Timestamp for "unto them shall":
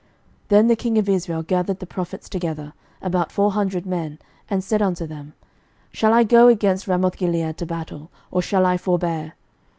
4.81-6.11